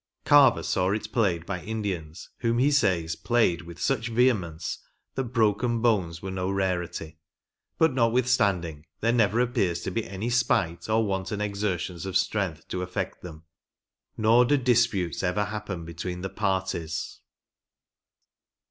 Carver 0.25 0.63
saw 0.63 0.93
it 0.93 1.11
played 1.11 1.45
by 1.45 1.61
Indians, 1.61 2.29
whom 2.39 2.57
he 2.57 2.71
says 2.71 3.15
played 3.15 3.61
with 3.61 3.79
such 3.79 4.09
vehemence 4.09 4.79
that 5.13 5.25
broken 5.25 5.79
bones 5.79 6.23
were 6.23 6.31
no 6.31 6.49
rarity," 6.49 7.19
but 7.77 7.93
not 7.93 8.11
withstanding, 8.11 8.87
there 9.01 9.11
never 9.13 9.39
appears 9.39 9.81
to 9.81 9.91
be 9.91 10.03
any 10.09 10.31
spite, 10.31 10.89
or 10.89 11.05
wanton 11.05 11.39
exertions 11.39 12.07
of 12.07 12.15
strciigth 12.15 12.67
to 12.69 12.81
affect 12.81 13.21
them; 13.21 13.43
nor 14.17 14.43
do 14.43 14.57
disputes 14.57 15.21
ever 15.21 15.45
happen 15.45 15.85
between 15.85 16.21
the 16.21 16.31
j>art{es. 16.31 17.19